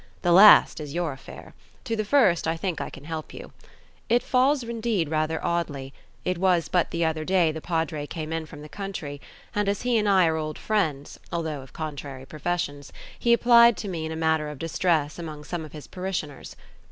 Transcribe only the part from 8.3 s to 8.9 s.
in from the